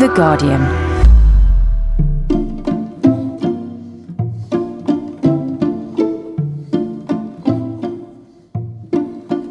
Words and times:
The 0.00 0.08
Guardian. 0.08 0.62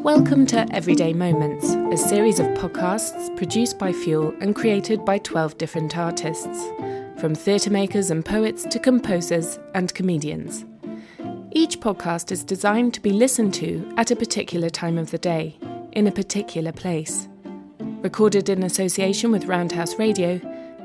Welcome 0.01 0.47
to 0.47 0.67
Everyday 0.73 1.13
Moments, 1.13 1.75
a 1.93 1.97
series 1.97 2.39
of 2.39 2.47
podcasts 2.57 3.37
produced 3.37 3.77
by 3.77 3.93
Fuel 3.93 4.33
and 4.41 4.55
created 4.55 5.05
by 5.05 5.19
12 5.19 5.59
different 5.59 5.95
artists, 5.95 6.65
from 7.19 7.35
theatre 7.35 7.69
makers 7.69 8.09
and 8.09 8.25
poets 8.25 8.63
to 8.71 8.79
composers 8.79 9.59
and 9.75 9.93
comedians. 9.93 10.65
Each 11.51 11.79
podcast 11.79 12.31
is 12.31 12.43
designed 12.43 12.95
to 12.95 13.01
be 13.01 13.11
listened 13.11 13.53
to 13.53 13.87
at 13.97 14.09
a 14.09 14.15
particular 14.15 14.71
time 14.71 14.97
of 14.97 15.11
the 15.11 15.19
day, 15.19 15.59
in 15.91 16.07
a 16.07 16.11
particular 16.11 16.71
place. 16.71 17.28
Recorded 18.01 18.47
in 18.47 18.63
association 18.63 19.29
with 19.29 19.43
Roundhouse 19.43 19.99
Radio, 19.99 20.39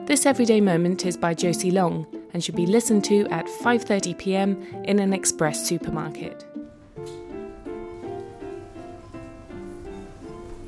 this 0.05 0.27
everyday 0.27 0.61
moment 0.61 1.07
is 1.07 1.17
by 1.17 1.33
Josie 1.33 1.71
Long 1.71 2.09
and 2.33 2.43
should 2.43 2.57
be 2.57 2.67
listened 2.67 3.05
to 3.05 3.25
at 3.29 3.47
5:30 3.47 4.19
p.m. 4.19 4.61
in 4.85 4.99
an 4.99 5.13
express 5.13 5.65
supermarket. 5.65 6.45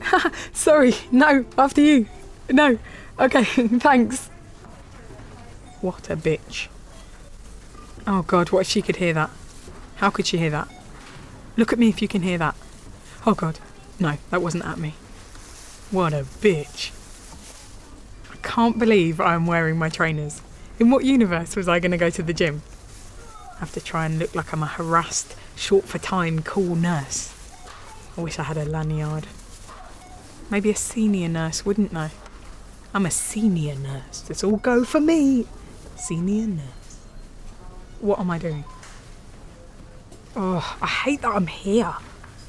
Sorry, 0.52 0.94
no, 1.10 1.44
after 1.58 1.80
you. 1.80 2.06
No. 2.48 2.78
Okay, 3.18 3.42
thanks. 3.80 4.28
What 5.80 6.08
a 6.08 6.16
bitch. 6.16 6.68
Oh 8.06 8.22
god, 8.22 8.52
what 8.52 8.60
if 8.60 8.68
she 8.68 8.82
could 8.82 8.96
hear 8.96 9.14
that? 9.14 9.30
How 9.96 10.10
could 10.10 10.28
she 10.28 10.38
hear 10.38 10.50
that? 10.50 10.68
Look 11.56 11.72
at 11.72 11.80
me 11.80 11.88
if 11.88 12.00
you 12.00 12.06
can 12.06 12.22
hear 12.22 12.38
that. 12.38 12.54
Oh 13.26 13.34
god. 13.34 13.58
No, 13.98 14.16
that 14.30 14.40
wasn't 14.40 14.64
at 14.64 14.78
me. 14.78 14.94
What 15.90 16.12
a 16.12 16.24
bitch. 16.24 16.90
I 18.32 18.36
can't 18.38 18.76
believe 18.76 19.20
I'm 19.20 19.46
wearing 19.46 19.78
my 19.78 19.88
trainers. 19.88 20.42
In 20.80 20.90
what 20.90 21.04
universe 21.04 21.54
was 21.54 21.68
I 21.68 21.78
going 21.78 21.92
to 21.92 21.96
go 21.96 22.10
to 22.10 22.22
the 22.22 22.34
gym? 22.34 22.62
I 23.54 23.60
have 23.60 23.72
to 23.72 23.80
try 23.80 24.04
and 24.04 24.18
look 24.18 24.34
like 24.34 24.52
I'm 24.52 24.64
a 24.64 24.66
harassed, 24.66 25.36
short 25.54 25.84
for 25.84 25.98
time, 25.98 26.42
cool 26.42 26.74
nurse. 26.74 27.32
I 28.18 28.20
wish 28.20 28.38
I 28.40 28.42
had 28.42 28.56
a 28.56 28.64
lanyard. 28.64 29.28
Maybe 30.50 30.70
a 30.70 30.76
senior 30.76 31.28
nurse, 31.28 31.64
wouldn't 31.64 31.94
I? 31.94 32.10
I'm 32.92 33.06
a 33.06 33.10
senior 33.10 33.76
nurse. 33.76 34.28
It's 34.28 34.42
all 34.42 34.56
go 34.56 34.84
for 34.84 35.00
me. 35.00 35.46
Senior 35.94 36.48
nurse. 36.48 36.98
What 38.00 38.18
am 38.18 38.30
I 38.30 38.38
doing? 38.38 38.64
Oh, 40.34 40.76
I 40.82 40.86
hate 40.86 41.22
that 41.22 41.34
I'm 41.34 41.46
here. 41.46 41.94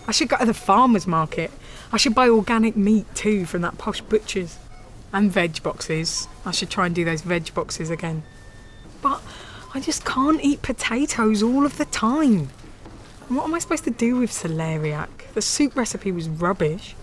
I 0.07 0.11
should 0.11 0.29
go 0.29 0.37
to 0.37 0.45
the 0.45 0.53
farmer's 0.53 1.05
market. 1.05 1.51
I 1.91 1.97
should 1.97 2.15
buy 2.15 2.29
organic 2.29 2.75
meat 2.75 3.05
too 3.13 3.45
from 3.45 3.61
that 3.61 3.77
posh 3.77 4.01
butcher's. 4.01 4.57
And 5.13 5.31
veg 5.31 5.61
boxes. 5.63 6.27
I 6.45 6.51
should 6.51 6.69
try 6.69 6.85
and 6.85 6.95
do 6.95 7.05
those 7.05 7.21
veg 7.21 7.53
boxes 7.53 7.89
again. 7.89 8.23
But 9.01 9.21
I 9.73 9.79
just 9.79 10.05
can't 10.05 10.43
eat 10.43 10.61
potatoes 10.61 11.43
all 11.43 11.65
of 11.65 11.77
the 11.77 11.85
time. 11.85 12.49
What 13.27 13.43
am 13.43 13.53
I 13.53 13.59
supposed 13.59 13.83
to 13.83 13.91
do 13.91 14.15
with 14.17 14.31
celeriac? 14.31 15.09
The 15.33 15.41
soup 15.41 15.75
recipe 15.75 16.11
was 16.11 16.29
rubbish. 16.29 16.95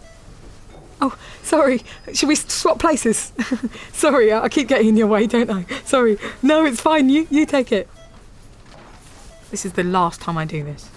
Oh, 1.01 1.17
sorry. 1.43 1.83
Should 2.15 2.29
we 2.29 2.35
swap 2.35 2.79
places? 2.79 3.33
sorry, 3.93 4.33
I 4.33 4.49
keep 4.49 4.69
getting 4.69 4.89
in 4.89 4.97
your 4.97 5.07
way, 5.07 5.27
don't 5.27 5.51
I? 5.51 5.67
Sorry. 5.85 6.17
No, 6.43 6.65
it's 6.65 6.81
fine. 6.81 7.11
You 7.11 7.27
you 7.31 7.45
take 7.45 7.73
it. 7.73 7.89
This 9.51 9.67
is 9.67 9.75
the 9.75 9.85
last 9.85 10.21
time 10.21 10.39
I 10.39 10.47
do 10.47 10.65
this. 10.65 10.89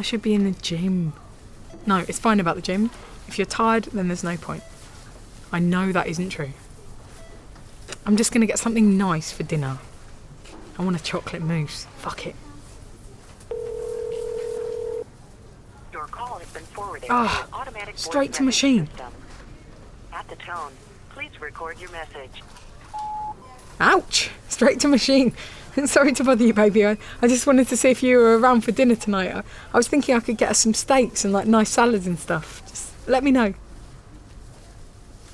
I 0.00 0.02
should 0.02 0.22
be 0.22 0.32
in 0.32 0.44
the 0.44 0.58
gym. 0.62 1.12
No, 1.84 1.98
it's 2.08 2.18
fine 2.18 2.40
about 2.40 2.56
the 2.56 2.62
gym. 2.62 2.88
If 3.28 3.38
you're 3.38 3.44
tired, 3.44 3.84
then 3.92 4.08
there's 4.08 4.24
no 4.24 4.38
point. 4.38 4.62
I 5.52 5.58
know 5.58 5.92
that 5.92 6.06
isn't 6.06 6.30
true. 6.30 6.52
I'm 8.06 8.16
just 8.16 8.32
going 8.32 8.40
to 8.40 8.46
get 8.46 8.58
something 8.58 8.96
nice 8.96 9.30
for 9.30 9.42
dinner. 9.42 9.76
I 10.78 10.84
want 10.84 10.98
a 10.98 11.02
chocolate 11.02 11.42
mousse. 11.42 11.86
Fuck 11.98 12.28
it. 12.28 12.34
Your 15.92 16.06
call 16.06 16.38
has 16.38 16.48
been 16.48 16.62
forwarded 16.62 17.10
Ah, 17.10 17.46
to 17.50 17.54
automatic 17.54 17.98
straight 17.98 18.32
to 18.32 18.42
machine. 18.42 18.86
system. 18.86 19.12
At 20.14 20.26
the 20.30 20.36
tone, 20.36 20.72
please 21.10 21.38
record 21.42 21.78
your 21.78 21.90
message. 21.90 22.42
Ouch! 23.78 24.30
Straight 24.48 24.80
to 24.80 24.88
machine. 24.88 25.34
Sorry 25.86 26.12
to 26.12 26.24
bother 26.24 26.44
you, 26.44 26.54
baby. 26.54 26.86
I, 26.86 26.96
I 27.22 27.28
just 27.28 27.46
wanted 27.46 27.68
to 27.68 27.76
see 27.76 27.90
if 27.90 28.02
you 28.02 28.18
were 28.18 28.38
around 28.38 28.62
for 28.62 28.72
dinner 28.72 28.96
tonight. 28.96 29.34
I, 29.34 29.42
I 29.72 29.76
was 29.76 29.88
thinking 29.88 30.14
I 30.14 30.20
could 30.20 30.36
get 30.36 30.50
us 30.50 30.58
some 30.58 30.74
steaks 30.74 31.24
and 31.24 31.32
like 31.32 31.46
nice 31.46 31.70
salads 31.70 32.06
and 32.06 32.18
stuff. 32.18 32.62
Just 32.68 32.92
let 33.08 33.22
me 33.22 33.30
know. 33.30 33.54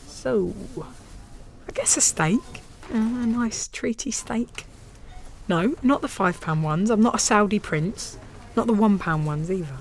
So, 0.06 0.54
I 1.69 1.72
guess 1.72 1.97
a 1.97 2.00
steak. 2.00 2.41
Uh, 2.92 2.97
a 2.97 3.26
nice 3.26 3.69
treaty 3.69 4.10
steak. 4.10 4.66
No, 5.48 5.76
not 5.82 6.02
the 6.02 6.08
five 6.08 6.41
pound 6.41 6.62
ones. 6.64 6.91
I'm 6.91 7.03
not 7.03 7.14
a 7.14 7.18
Saudi 7.18 7.58
prince. 7.58 8.18
Not 8.56 8.66
the 8.66 8.72
one 8.72 8.98
pound 8.98 9.26
ones 9.26 9.50
either. 9.50 9.78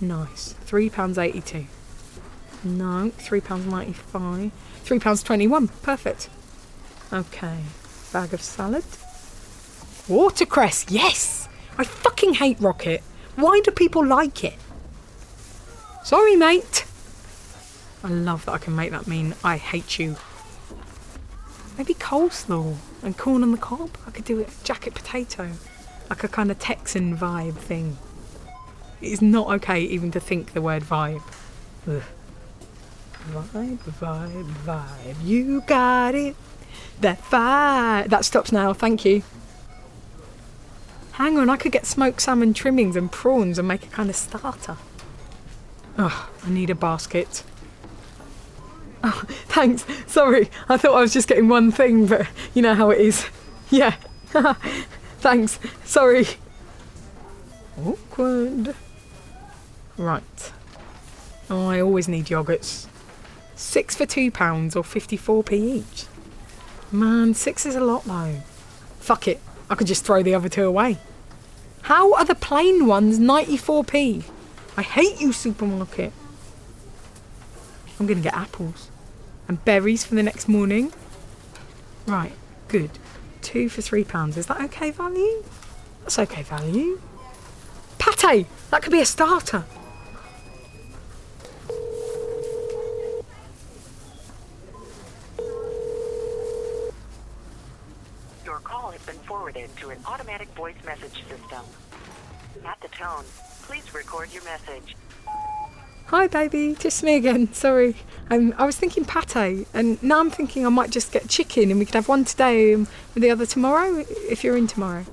Nice. 0.00 0.54
Three 0.64 0.90
pounds 0.90 1.16
eighty-two. 1.18 1.66
No, 2.64 3.10
three 3.16 3.40
pounds 3.40 3.66
ninety-five. 3.66 4.52
Three 4.82 4.98
pounds 4.98 5.22
twenty-one. 5.22 5.68
Perfect. 5.68 6.28
Okay. 7.12 7.58
Bag 8.12 8.34
of 8.34 8.42
salad. 8.42 8.84
Watercress, 10.12 10.84
yes! 10.90 11.48
I 11.78 11.84
fucking 11.84 12.34
hate 12.34 12.60
rocket. 12.60 13.02
Why 13.34 13.62
do 13.64 13.70
people 13.70 14.04
like 14.04 14.44
it? 14.44 14.56
Sorry, 16.04 16.36
mate. 16.36 16.84
I 18.04 18.08
love 18.08 18.44
that 18.44 18.52
I 18.52 18.58
can 18.58 18.76
make 18.76 18.90
that 18.90 19.06
mean 19.06 19.34
I 19.42 19.56
hate 19.56 19.98
you. 19.98 20.16
Maybe 21.78 21.94
coleslaw 21.94 22.76
and 23.02 23.16
corn 23.16 23.42
on 23.42 23.52
the 23.52 23.56
cob. 23.56 23.96
I 24.06 24.10
could 24.10 24.26
do 24.26 24.38
a 24.40 24.46
jacket 24.64 24.92
potato. 24.94 25.52
Like 26.10 26.22
a 26.22 26.28
kind 26.28 26.50
of 26.50 26.58
Texan 26.58 27.16
vibe 27.16 27.56
thing. 27.56 27.96
It 29.00 29.12
is 29.12 29.22
not 29.22 29.48
okay 29.56 29.80
even 29.80 30.10
to 30.10 30.20
think 30.20 30.52
the 30.52 30.60
word 30.60 30.82
vibe. 30.82 31.22
Ugh. 31.88 32.02
Vibe, 33.30 33.78
vibe, 33.78 34.52
vibe. 34.66 35.16
You 35.24 35.62
got 35.62 36.14
it. 36.14 36.36
That 37.00 37.22
vibe. 37.22 38.10
That 38.10 38.26
stops 38.26 38.52
now. 38.52 38.74
Thank 38.74 39.06
you. 39.06 39.22
Hang 41.12 41.38
on, 41.38 41.50
I 41.50 41.56
could 41.56 41.72
get 41.72 41.86
smoked 41.86 42.20
salmon 42.22 42.54
trimmings 42.54 42.96
and 42.96 43.10
prawns 43.12 43.58
and 43.58 43.68
make 43.68 43.84
a 43.84 43.88
kind 43.88 44.08
of 44.08 44.16
starter. 44.16 44.76
Oh, 45.98 46.30
I 46.44 46.50
need 46.50 46.70
a 46.70 46.74
basket. 46.74 47.44
Oh, 49.04 49.24
thanks. 49.48 49.84
Sorry, 50.06 50.48
I 50.68 50.76
thought 50.76 50.94
I 50.94 51.00
was 51.00 51.12
just 51.12 51.26
getting 51.26 51.48
one 51.48 51.72
thing, 51.72 52.06
but 52.06 52.24
you 52.54 52.62
know 52.62 52.74
how 52.76 52.90
it 52.90 53.00
is. 53.00 53.26
Yeah. 53.70 53.96
thanks. 55.18 55.58
Sorry. 55.84 56.26
Awkward. 57.84 58.76
Right. 59.96 60.52
Oh, 61.50 61.66
I 61.68 61.80
always 61.80 62.06
need 62.06 62.26
yogurts. 62.26 62.86
Six 63.56 63.96
for 63.96 64.06
two 64.06 64.30
pounds 64.30 64.76
or 64.76 64.84
54p 64.84 65.52
each. 65.52 66.04
Man, 66.92 67.34
six 67.34 67.66
is 67.66 67.74
a 67.74 67.80
lot 67.80 68.04
though. 68.04 68.36
Fuck 69.00 69.26
it, 69.26 69.40
I 69.72 69.74
could 69.74 69.86
just 69.86 70.04
throw 70.04 70.22
the 70.22 70.34
other 70.34 70.50
two 70.50 70.66
away. 70.66 70.98
How 71.80 72.12
are 72.12 72.26
the 72.26 72.34
plain 72.34 72.86
ones 72.86 73.18
94p? 73.18 74.22
I 74.76 74.82
hate 74.82 75.18
you, 75.18 75.32
supermarket. 75.32 76.12
I'm 77.98 78.06
gonna 78.06 78.20
get 78.20 78.34
apples 78.34 78.90
and 79.48 79.64
berries 79.64 80.04
for 80.04 80.14
the 80.14 80.22
next 80.22 80.46
morning. 80.46 80.92
Right, 82.06 82.32
good. 82.68 82.90
Two 83.40 83.70
for 83.70 83.80
three 83.80 84.04
pounds. 84.04 84.36
Is 84.36 84.46
that 84.48 84.60
okay 84.60 84.90
value? 84.90 85.42
That's 86.02 86.18
okay 86.18 86.42
value. 86.42 87.00
Pate! 87.96 88.46
That 88.70 88.82
could 88.82 88.92
be 88.92 89.00
a 89.00 89.06
starter. 89.06 89.64
Your 98.44 98.58
call 98.58 98.82
has 98.82 98.90
been 99.06 99.16
forwarded 99.16 99.74
to 99.78 99.90
an 99.90 99.98
automatic 100.06 100.48
voice 100.50 100.76
message 100.84 101.22
system. 101.28 101.64
At 102.64 102.80
the 102.80 102.88
tone, 102.88 103.24
please 103.62 103.92
record 103.94 104.32
your 104.32 104.44
message. 104.44 104.96
Hi, 106.06 106.26
baby. 106.26 106.76
Just 106.78 107.02
me 107.02 107.16
again. 107.16 107.52
Sorry. 107.54 107.96
Um, 108.30 108.54
I 108.58 108.66
was 108.66 108.76
thinking 108.76 109.04
pate, 109.04 109.66
and 109.72 110.02
now 110.02 110.20
I'm 110.20 110.30
thinking 110.30 110.66
I 110.66 110.68
might 110.68 110.90
just 110.90 111.10
get 111.10 111.28
chicken, 111.28 111.70
and 111.70 111.78
we 111.78 111.86
could 111.86 111.94
have 111.94 112.08
one 112.08 112.24
today 112.24 112.74
and 112.74 112.86
the 113.14 113.30
other 113.30 113.46
tomorrow. 113.46 114.04
If 114.08 114.44
you're 114.44 114.56
in 114.56 114.66
tomorrow, 114.66 115.06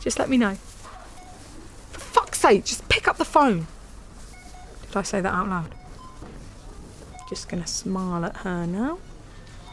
just 0.00 0.18
let 0.18 0.28
me 0.28 0.36
know. 0.36 0.54
For 1.92 2.00
fuck's 2.00 2.40
sake, 2.40 2.64
just 2.64 2.88
pick 2.88 3.06
up 3.06 3.18
the 3.18 3.24
phone. 3.24 3.68
Did 4.88 4.96
I 4.96 5.02
say 5.02 5.20
that 5.20 5.32
out 5.32 5.48
loud? 5.48 5.74
Just 7.28 7.48
gonna 7.48 7.66
smile 7.66 8.24
at 8.24 8.38
her 8.38 8.66
now. 8.66 8.98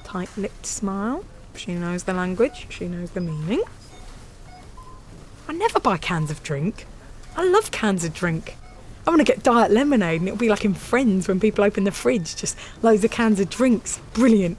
Tight-lipped 0.04 0.66
smile. 0.66 1.26
She 1.60 1.74
knows 1.74 2.04
the 2.04 2.14
language. 2.14 2.68
She 2.70 2.88
knows 2.88 3.12
the 3.12 3.20
meaning. 3.20 3.62
I 5.50 5.52
never 5.52 5.78
buy 5.82 5.98
cans 5.98 6.32
of 6.32 6.42
drink. 6.42 6.86
I 7.36 7.44
love 7.44 7.70
cans 7.70 8.06
of 8.06 8.14
drink. 8.14 8.56
I 9.06 9.10
want 9.10 9.20
to 9.20 9.26
get 9.26 9.44
diet 9.44 9.70
lemonade 9.70 10.22
and 10.22 10.30
it'll 10.30 10.38
be 10.38 10.48
like 10.48 10.64
in 10.64 10.74
Friends 10.74 11.28
when 11.28 11.42
people 11.42 11.66
open 11.66 11.84
the 11.84 11.92
fridge, 11.92 12.38
just 12.38 12.58
loads 12.82 13.04
of 13.04 13.12
cans 13.12 13.42
of 13.42 13.50
drinks. 13.50 14.00
Brilliant. 14.14 14.58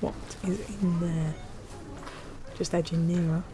What 0.00 0.14
is 0.42 0.58
in 0.82 0.98
there. 0.98 1.34
Just 2.58 2.74
edging 2.74 3.06
nearer. 3.06 3.44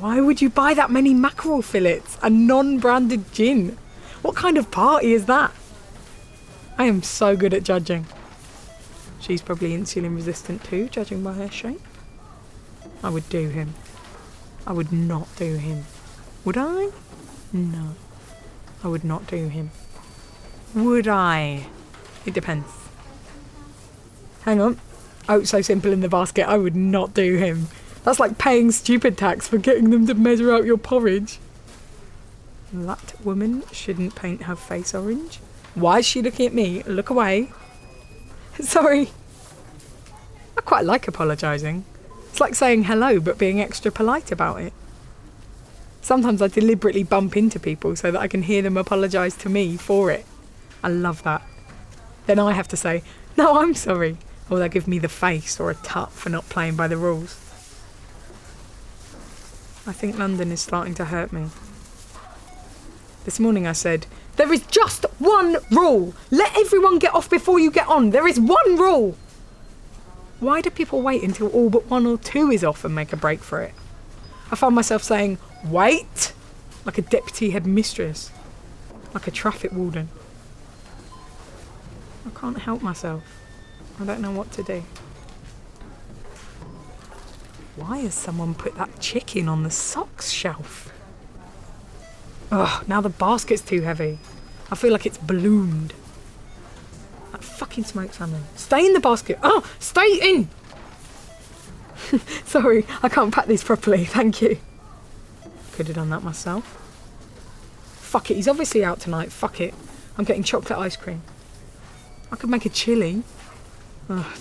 Why 0.00 0.20
would 0.20 0.42
you 0.42 0.50
buy 0.50 0.74
that 0.74 0.90
many 0.90 1.14
mackerel 1.14 1.62
fillets 1.62 2.18
and 2.24 2.48
non 2.48 2.80
branded 2.80 3.32
gin? 3.32 3.78
What 4.22 4.34
kind 4.34 4.58
of 4.58 4.72
party 4.72 5.12
is 5.12 5.26
that? 5.26 5.52
I 6.76 6.86
am 6.86 7.04
so 7.04 7.36
good 7.36 7.54
at 7.54 7.62
judging. 7.62 8.06
She's 9.22 9.40
probably 9.40 9.70
insulin 9.70 10.16
resistant 10.16 10.64
too, 10.64 10.88
judging 10.88 11.22
by 11.22 11.34
her 11.34 11.48
shape. 11.48 11.80
I 13.04 13.08
would 13.08 13.28
do 13.28 13.48
him. 13.48 13.74
I 14.66 14.72
would 14.72 14.92
not 14.92 15.28
do 15.36 15.54
him. 15.54 15.84
Would 16.44 16.58
I? 16.58 16.90
No. 17.52 17.94
I 18.82 18.88
would 18.88 19.04
not 19.04 19.28
do 19.28 19.46
him. 19.46 19.70
Would 20.74 21.06
I? 21.06 21.66
It 22.26 22.34
depends. 22.34 22.66
Hang 24.40 24.60
on. 24.60 24.80
Oh, 25.28 25.44
so 25.44 25.62
simple 25.62 25.92
in 25.92 26.00
the 26.00 26.08
basket. 26.08 26.48
I 26.48 26.56
would 26.56 26.74
not 26.74 27.14
do 27.14 27.36
him. 27.36 27.68
That's 28.02 28.18
like 28.18 28.38
paying 28.38 28.72
stupid 28.72 29.16
tax 29.16 29.46
for 29.46 29.56
getting 29.56 29.90
them 29.90 30.04
to 30.08 30.14
measure 30.14 30.52
out 30.52 30.64
your 30.64 30.78
porridge. 30.78 31.38
That 32.72 33.14
woman 33.24 33.62
shouldn't 33.70 34.16
paint 34.16 34.44
her 34.44 34.56
face 34.56 34.96
orange. 34.96 35.38
Why 35.76 36.00
is 36.00 36.06
she 36.06 36.22
looking 36.22 36.46
at 36.46 36.54
me? 36.54 36.82
Look 36.82 37.08
away. 37.08 37.52
Sorry. 38.60 39.10
I 40.56 40.60
quite 40.60 40.84
like 40.84 41.08
apologising. 41.08 41.84
It's 42.28 42.40
like 42.40 42.54
saying 42.54 42.84
hello 42.84 43.20
but 43.20 43.38
being 43.38 43.60
extra 43.60 43.90
polite 43.90 44.30
about 44.32 44.60
it. 44.60 44.72
Sometimes 46.00 46.42
I 46.42 46.48
deliberately 46.48 47.04
bump 47.04 47.36
into 47.36 47.60
people 47.60 47.94
so 47.96 48.10
that 48.10 48.20
I 48.20 48.28
can 48.28 48.42
hear 48.42 48.62
them 48.62 48.76
apologise 48.76 49.36
to 49.36 49.48
me 49.48 49.76
for 49.76 50.10
it. 50.10 50.26
I 50.82 50.88
love 50.88 51.22
that. 51.22 51.42
Then 52.26 52.38
I 52.38 52.52
have 52.52 52.68
to 52.68 52.76
say, 52.76 53.02
no, 53.36 53.60
I'm 53.60 53.74
sorry. 53.74 54.16
Or 54.50 54.58
they 54.58 54.68
give 54.68 54.88
me 54.88 54.98
the 54.98 55.08
face 55.08 55.60
or 55.60 55.70
a 55.70 55.74
tut 55.74 56.10
for 56.10 56.28
not 56.28 56.48
playing 56.48 56.76
by 56.76 56.88
the 56.88 56.96
rules. 56.96 57.38
I 59.86 59.92
think 59.92 60.18
London 60.18 60.52
is 60.52 60.60
starting 60.60 60.94
to 60.94 61.06
hurt 61.06 61.32
me. 61.32 61.48
This 63.24 63.38
morning 63.38 63.66
I 63.66 63.72
said, 63.72 64.06
There 64.36 64.52
is 64.52 64.66
just 64.66 65.04
one 65.18 65.58
rule. 65.70 66.14
Let 66.30 66.56
everyone 66.58 66.98
get 66.98 67.14
off 67.14 67.30
before 67.30 67.60
you 67.60 67.70
get 67.70 67.88
on. 67.88 68.10
There 68.10 68.26
is 68.26 68.40
one 68.40 68.76
rule. 68.76 69.16
Why 70.40 70.60
do 70.60 70.70
people 70.70 71.02
wait 71.02 71.22
until 71.22 71.48
all 71.48 71.70
but 71.70 71.86
one 71.86 72.04
or 72.04 72.18
two 72.18 72.50
is 72.50 72.64
off 72.64 72.84
and 72.84 72.94
make 72.94 73.12
a 73.12 73.16
break 73.16 73.40
for 73.40 73.62
it? 73.62 73.74
I 74.50 74.56
find 74.56 74.74
myself 74.74 75.04
saying, 75.04 75.38
Wait, 75.64 76.32
like 76.84 76.98
a 76.98 77.02
deputy 77.02 77.50
headmistress, 77.50 78.32
like 79.14 79.28
a 79.28 79.30
traffic 79.30 79.72
warden. 79.72 80.08
I 82.26 82.30
can't 82.38 82.58
help 82.58 82.82
myself. 82.82 83.22
I 84.00 84.04
don't 84.04 84.20
know 84.20 84.32
what 84.32 84.50
to 84.52 84.64
do. 84.64 84.82
Why 87.76 87.98
has 87.98 88.14
someone 88.14 88.54
put 88.54 88.74
that 88.76 89.00
chicken 89.00 89.48
on 89.48 89.62
the 89.62 89.70
socks 89.70 90.30
shelf? 90.30 90.92
Ugh, 92.52 92.86
now 92.86 93.00
the 93.00 93.08
basket's 93.08 93.62
too 93.62 93.80
heavy. 93.80 94.18
I 94.70 94.76
feel 94.76 94.92
like 94.92 95.06
it's 95.06 95.16
ballooned. 95.16 95.94
That 97.32 97.42
fucking 97.42 97.84
smoked 97.84 98.14
salmon. 98.14 98.44
Stay 98.56 98.84
in 98.84 98.92
the 98.92 99.00
basket. 99.00 99.38
Oh, 99.42 99.66
stay 99.78 100.18
in! 100.20 100.50
Sorry, 102.44 102.84
I 103.02 103.08
can't 103.08 103.32
pack 103.32 103.46
these 103.46 103.64
properly, 103.64 104.04
thank 104.04 104.42
you. 104.42 104.58
Could 105.72 105.86
have 105.86 105.96
done 105.96 106.10
that 106.10 106.22
myself. 106.22 106.78
Fuck 108.00 108.30
it, 108.30 108.34
he's 108.34 108.48
obviously 108.48 108.84
out 108.84 109.00
tonight. 109.00 109.32
Fuck 109.32 109.58
it. 109.58 109.72
I'm 110.18 110.26
getting 110.26 110.42
chocolate 110.42 110.78
ice 110.78 110.96
cream. 110.96 111.22
I 112.30 112.36
could 112.36 112.50
make 112.50 112.66
a 112.66 112.68
chili. 112.68 113.22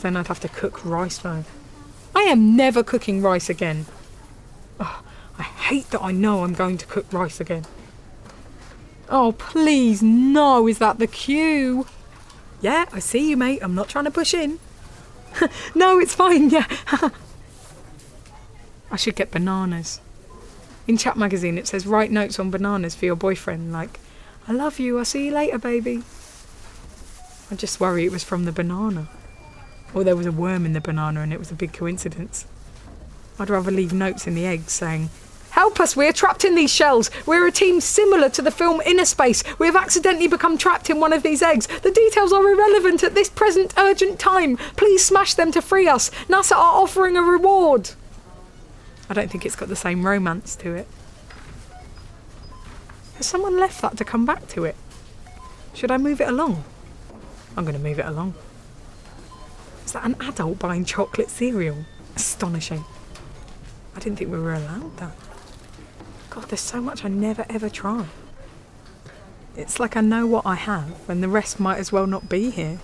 Then 0.01 0.17
I'd 0.17 0.27
have 0.27 0.41
to 0.41 0.49
cook 0.49 0.83
rice 0.83 1.17
though. 1.19 1.45
I 2.13 2.23
am 2.23 2.57
never 2.57 2.83
cooking 2.83 3.21
rice 3.21 3.49
again. 3.49 3.85
I 4.81 5.43
hate 5.43 5.89
that 5.91 6.01
I 6.01 6.11
know 6.11 6.43
I'm 6.43 6.53
going 6.53 6.77
to 6.77 6.85
cook 6.85 7.05
rice 7.13 7.39
again. 7.39 7.63
Oh, 9.13 9.33
please, 9.33 10.01
no, 10.01 10.69
is 10.69 10.77
that 10.77 10.97
the 10.97 11.05
queue? 11.05 11.85
Yeah, 12.61 12.85
I 12.93 12.99
see 12.99 13.29
you, 13.29 13.35
mate. 13.35 13.59
I'm 13.61 13.75
not 13.75 13.89
trying 13.89 14.05
to 14.05 14.11
push 14.11 14.33
in. 14.33 14.57
no, 15.75 15.99
it's 15.99 16.15
fine, 16.15 16.49
yeah. 16.49 16.65
I 18.89 18.95
should 18.95 19.17
get 19.17 19.31
bananas. 19.31 19.99
In 20.87 20.97
Chat 20.97 21.17
Magazine, 21.17 21.57
it 21.57 21.67
says 21.67 21.85
write 21.85 22.09
notes 22.09 22.39
on 22.39 22.51
bananas 22.51 22.95
for 22.95 23.03
your 23.03 23.17
boyfriend, 23.17 23.73
like, 23.73 23.99
I 24.47 24.53
love 24.53 24.79
you, 24.79 24.97
I'll 24.97 25.05
see 25.05 25.25
you 25.25 25.31
later, 25.31 25.59
baby. 25.59 26.03
I 27.51 27.55
just 27.55 27.81
worry 27.81 28.05
it 28.05 28.13
was 28.13 28.23
from 28.23 28.45
the 28.45 28.53
banana. 28.53 29.09
Or 29.93 30.05
there 30.05 30.15
was 30.15 30.25
a 30.25 30.31
worm 30.31 30.65
in 30.65 30.71
the 30.71 30.79
banana 30.79 31.19
and 31.19 31.33
it 31.33 31.39
was 31.39 31.51
a 31.51 31.55
big 31.55 31.73
coincidence. 31.73 32.45
I'd 33.37 33.49
rather 33.49 33.71
leave 33.71 33.91
notes 33.91 34.25
in 34.25 34.35
the 34.35 34.45
eggs 34.45 34.71
saying, 34.71 35.09
Help 35.51 35.81
us, 35.81 35.98
we 35.98 36.07
are 36.07 36.13
trapped 36.13 36.45
in 36.45 36.56
these 36.56 36.74
shells. 36.74 37.12
We're 37.25 37.45
a 37.45 37.51
team 37.51 37.81
similar 37.81 38.30
to 38.30 38.42
the 38.42 38.51
film 38.51 38.80
Innerspace. 38.81 39.59
We 39.59 39.68
have 39.68 39.75
accidentally 39.75 40.27
become 40.27 40.57
trapped 40.57 40.89
in 40.89 41.00
one 41.00 41.12
of 41.12 41.24
these 41.24 41.42
eggs. 41.42 41.68
The 41.68 41.92
details 41.92 42.31
are 42.31 42.50
irrelevant 42.50 43.03
at 43.03 43.15
this 43.15 43.30
present 43.30 43.74
urgent 43.77 44.18
time. 44.18 44.56
Please 44.77 45.06
smash 45.06 45.33
them 45.33 45.51
to 45.51 45.62
free 45.62 45.89
us. 45.89 46.09
NASA 46.30 46.53
are 46.53 46.81
offering 46.81 47.18
a 47.18 47.21
reward. 47.21 47.92
I 49.09 49.13
don't 49.13 49.30
think 49.30 49.45
it's 49.45 49.57
got 49.57 49.68
the 49.68 49.75
same 49.75 50.06
romance 50.06 50.56
to 50.56 50.74
it. 50.74 50.88
Has 53.15 53.25
someone 53.25 53.57
left 53.57 53.81
that 53.81 53.97
to 53.97 54.06
come 54.06 54.25
back 54.25 54.47
to 54.50 54.63
it? 54.63 54.77
Should 55.74 55.92
I 55.92 55.97
move 55.97 56.21
it 56.21 56.30
along? 56.30 56.63
I'm 57.57 57.65
going 57.65 57.75
to 57.75 57.83
move 57.83 58.00
it 58.00 58.06
along. 58.06 58.36
Is 59.86 59.92
that 59.92 60.06
an 60.06 60.15
adult 60.21 60.59
buying 60.59 60.86
chocolate 60.86 61.30
cereal? 61.30 61.83
Astonishing. 62.15 62.86
I 63.97 64.00
didn't 64.00 64.18
think 64.18 64.31
we 64.31 64.39
were 64.39 64.54
allowed 64.54 64.95
that. 64.97 65.12
God, 66.31 66.45
there's 66.45 66.62
so 66.62 66.81
much 66.81 67.04
I 67.04 67.10
never 67.10 67.45
ever 67.50 67.69
try. 67.69 68.06
It's 69.57 69.81
like 69.81 69.98
I 69.98 70.01
know 70.01 70.25
what 70.25 70.45
I 70.45 70.56
have, 70.56 70.98
and 71.10 71.22
the 71.22 71.28
rest 71.28 71.60
might 71.60 71.78
as 71.78 71.92
well 71.92 72.07
not 72.07 72.30
be 72.30 72.50
here. 72.50 72.80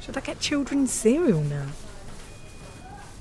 Should 0.00 0.18
I 0.18 0.20
get 0.20 0.40
children's 0.40 0.92
cereal 0.92 1.40
now? 1.40 1.68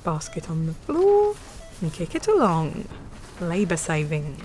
Basket 0.04 0.50
on 0.50 0.66
the 0.66 0.74
floor 0.74 1.36
and 1.82 1.94
kick 1.94 2.16
it 2.16 2.28
along. 2.28 2.90
Labour 3.40 3.78
saving. 3.78 4.42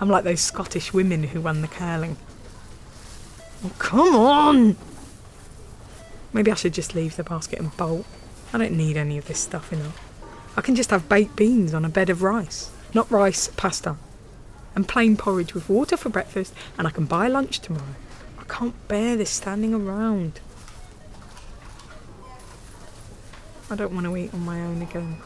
I'm 0.00 0.08
like 0.08 0.24
those 0.24 0.40
Scottish 0.40 0.94
women 0.94 1.24
who 1.24 1.40
run 1.40 1.60
the 1.60 1.68
curling. 1.68 2.16
Oh, 3.62 3.72
come 3.78 4.16
on! 4.16 4.76
Maybe 6.32 6.50
I 6.50 6.54
should 6.54 6.72
just 6.72 6.94
leave 6.94 7.16
the 7.16 7.24
basket 7.24 7.58
and 7.58 7.76
bolt. 7.76 8.06
I 8.54 8.58
don't 8.58 8.78
need 8.78 8.96
any 8.96 9.18
of 9.18 9.26
this 9.26 9.40
stuff 9.40 9.74
enough. 9.74 10.00
I 10.56 10.62
can 10.62 10.74
just 10.74 10.88
have 10.88 11.10
baked 11.10 11.36
beans 11.36 11.74
on 11.74 11.84
a 11.84 11.90
bed 11.90 12.08
of 12.08 12.22
rice. 12.22 12.70
Not 12.92 13.10
rice, 13.10 13.48
pasta. 13.56 13.96
And 14.74 14.88
plain 14.88 15.16
porridge 15.16 15.54
with 15.54 15.68
water 15.68 15.96
for 15.96 16.08
breakfast, 16.08 16.54
and 16.78 16.86
I 16.86 16.90
can 16.90 17.04
buy 17.04 17.28
lunch 17.28 17.60
tomorrow. 17.60 17.94
I 18.38 18.44
can't 18.44 18.88
bear 18.88 19.16
this 19.16 19.30
standing 19.30 19.74
around. 19.74 20.40
I 23.70 23.76
don't 23.76 23.92
want 23.92 24.06
to 24.06 24.16
eat 24.16 24.34
on 24.34 24.40
my 24.40 24.60
own 24.60 24.82
again. 24.82 25.18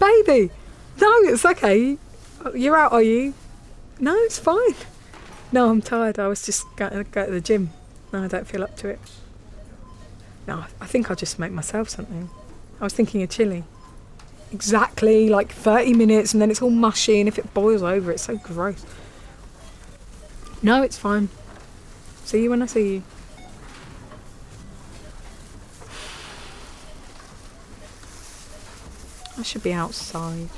Baby! 0.00 0.50
No, 1.00 1.12
it's 1.22 1.44
okay. 1.44 1.98
You're 2.54 2.76
out, 2.76 2.92
are 2.92 3.02
you? 3.02 3.34
No, 3.98 4.14
it's 4.16 4.38
fine. 4.38 4.74
No, 5.52 5.70
I'm 5.70 5.80
tired. 5.80 6.18
I 6.18 6.26
was 6.26 6.44
just 6.44 6.64
going 6.76 6.92
to 6.92 7.04
go 7.04 7.26
to 7.26 7.32
the 7.32 7.40
gym. 7.40 7.70
No, 8.12 8.24
I 8.24 8.28
don't 8.28 8.46
feel 8.46 8.62
up 8.62 8.76
to 8.78 8.88
it. 8.88 9.00
No, 10.46 10.64
I 10.80 10.86
think 10.86 11.10
I'll 11.10 11.16
just 11.16 11.38
make 11.38 11.52
myself 11.52 11.88
something. 11.88 12.30
I 12.80 12.84
was 12.84 12.92
thinking 12.92 13.22
of 13.22 13.30
chili. 13.30 13.64
Exactly, 14.52 15.28
like 15.28 15.50
30 15.50 15.94
minutes 15.94 16.32
and 16.32 16.40
then 16.40 16.50
it's 16.50 16.62
all 16.62 16.70
mushy 16.70 17.18
and 17.18 17.28
if 17.28 17.38
it 17.38 17.52
boils 17.52 17.82
over, 17.82 18.12
it's 18.12 18.22
so 18.22 18.36
gross. 18.36 18.84
No, 20.62 20.82
it's 20.82 20.96
fine. 20.96 21.28
See 22.24 22.44
you 22.44 22.50
when 22.50 22.62
I 22.62 22.66
see 22.66 22.94
you. 22.94 23.02
I 29.38 29.42
should 29.42 29.62
be 29.62 29.72
outside. 29.72 30.48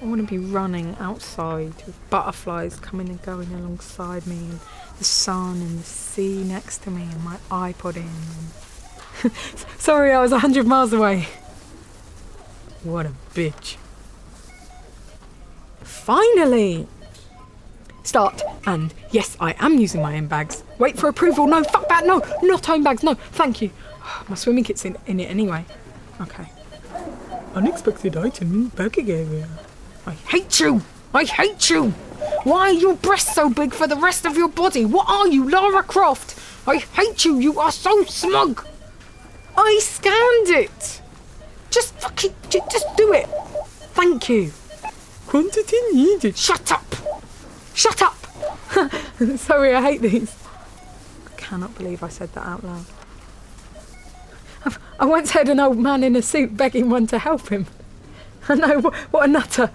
I 0.00 0.04
want 0.06 0.26
to 0.26 0.26
be 0.26 0.38
running 0.38 0.96
outside 0.98 1.74
with 1.84 1.98
butterflies 2.08 2.76
coming 2.76 3.10
and 3.10 3.20
going 3.22 3.52
alongside 3.52 4.26
me, 4.26 4.38
and 4.38 4.60
the 4.98 5.04
sun 5.04 5.60
and 5.60 5.80
the 5.80 5.84
sea 5.84 6.42
next 6.42 6.78
to 6.84 6.90
me, 6.90 7.02
and 7.02 7.22
my 7.22 7.36
iPod 7.50 7.96
in. 7.96 8.08
Sorry, 9.78 10.12
I 10.12 10.20
was 10.20 10.32
a 10.32 10.36
100 10.36 10.66
miles 10.66 10.92
away. 10.92 11.28
What 12.82 13.06
a 13.06 13.12
bitch. 13.34 13.76
Finally! 15.82 16.86
Start. 18.02 18.42
And 18.66 18.94
yes, 19.10 19.36
I 19.40 19.54
am 19.58 19.78
using 19.78 20.02
my 20.02 20.16
own 20.16 20.26
bags. 20.26 20.64
Wait 20.78 20.98
for 20.98 21.08
approval. 21.08 21.46
No, 21.46 21.62
fuck 21.62 21.88
that. 21.88 22.06
No, 22.06 22.22
not 22.42 22.68
own 22.68 22.82
bags. 22.82 23.02
No, 23.02 23.14
thank 23.14 23.60
you. 23.60 23.70
My 24.28 24.34
swimming 24.34 24.64
kit's 24.64 24.84
in, 24.84 24.96
in 25.06 25.20
it 25.20 25.30
anyway. 25.30 25.64
Okay. 26.20 26.50
Unexpected 27.54 28.16
item 28.16 28.52
in 28.52 28.68
bagging 28.68 29.10
area. 29.10 29.48
I 30.06 30.12
hate 30.12 30.60
you! 30.60 30.82
I 31.12 31.24
hate 31.24 31.68
you! 31.68 31.90
Why 32.44 32.70
are 32.70 32.72
your 32.72 32.94
breasts 32.94 33.34
so 33.34 33.50
big 33.50 33.74
for 33.74 33.86
the 33.86 33.96
rest 33.96 34.24
of 34.24 34.36
your 34.36 34.48
body? 34.48 34.84
What 34.84 35.08
are 35.08 35.28
you, 35.28 35.48
Lara 35.48 35.82
Croft? 35.82 36.38
I 36.66 36.76
hate 36.76 37.24
you, 37.24 37.38
you 37.38 37.58
are 37.58 37.72
so 37.72 38.04
smug! 38.04 38.64
I 39.62 39.78
scanned 39.82 40.48
it! 40.48 41.02
Just 41.70 41.94
fucking, 41.94 42.34
just 42.48 42.96
do 42.96 43.12
it! 43.12 43.26
Thank 43.94 44.28
you! 44.28 44.52
Quantity 45.26 45.76
needed. 45.92 46.36
Shut 46.36 46.72
up! 46.72 46.84
Shut 47.74 48.02
up! 48.02 48.16
Sorry, 49.36 49.74
I 49.74 49.82
hate 49.82 50.00
these. 50.00 50.34
I 51.26 51.36
cannot 51.36 51.76
believe 51.76 52.02
I 52.02 52.08
said 52.08 52.32
that 52.32 52.46
out 52.46 52.64
loud. 52.64 52.86
I've, 54.64 54.78
I 54.98 55.04
once 55.04 55.32
heard 55.32 55.48
an 55.48 55.60
old 55.60 55.78
man 55.78 56.02
in 56.04 56.16
a 56.16 56.22
suit 56.22 56.56
begging 56.56 56.88
one 56.88 57.06
to 57.08 57.18
help 57.18 57.48
him. 57.48 57.66
I 58.48 58.54
know, 58.54 58.80
wh- 58.80 59.12
what 59.12 59.28
a 59.28 59.32
nutter. 59.32 59.70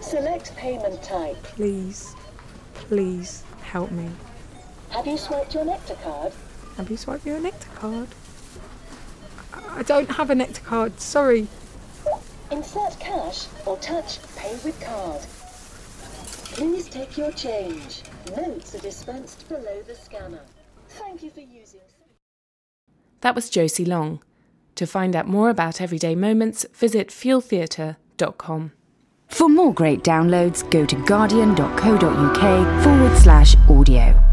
Select 0.00 0.54
payment 0.54 1.02
type. 1.02 1.42
Please, 1.42 2.14
please 2.74 3.42
help 3.62 3.90
me. 3.90 4.10
Have 4.90 5.06
you 5.06 5.16
swiped 5.16 5.54
your 5.54 5.64
Nectar 5.64 5.96
card? 6.02 6.32
Have 6.76 6.90
you 6.90 6.96
swiped 6.96 7.26
your 7.26 7.40
Nectar 7.40 7.68
card? 7.74 8.08
I 9.78 9.82
I 9.82 9.84
don't 9.84 10.10
have 10.10 10.28
a 10.28 10.34
Nectar 10.34 10.62
card, 10.62 11.00
sorry. 11.00 11.46
Insert 12.50 12.98
cash 12.98 13.46
or 13.64 13.76
touch 13.76 14.18
pay 14.34 14.56
with 14.64 14.80
card. 14.80 15.20
Please 16.56 16.88
take 16.88 17.16
your 17.16 17.30
change. 17.30 18.02
Notes 18.36 18.74
are 18.74 18.80
dispensed 18.80 19.48
below 19.48 19.80
the 19.86 19.94
scanner. 19.94 20.40
Thank 20.88 21.22
you 21.22 21.30
for 21.30 21.40
using. 21.40 21.78
That 23.20 23.36
was 23.36 23.48
Josie 23.48 23.84
Long. 23.84 24.20
To 24.74 24.84
find 24.84 25.14
out 25.14 25.28
more 25.28 25.48
about 25.48 25.80
Everyday 25.80 26.16
Moments, 26.16 26.66
visit 26.74 27.10
fueltheatre.com. 27.10 28.72
For 29.28 29.48
more 29.48 29.72
great 29.72 30.02
downloads, 30.02 30.68
go 30.70 30.86
to 30.86 30.96
guardian.co.uk 31.04 32.82
forward 32.82 33.18
slash 33.18 33.54
audio. 33.68 34.27